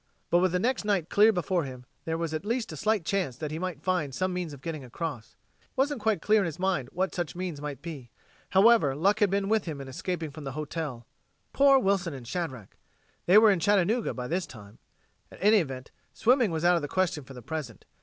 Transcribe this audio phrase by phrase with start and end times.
[0.31, 3.35] But with the next night clear before him, there was at least a slight chance
[3.37, 5.35] that he might find some means of getting across.
[5.61, 8.09] It wasn't quite clear in his mind what such means might be.
[8.49, 11.05] However, luck had been with him in escaping from the hotel.
[11.53, 12.77] Poor Wilson and Shadrack!
[13.27, 14.79] They were in Chattanooga by this time.
[15.31, 17.85] At any event, swimming was out of the question for the present.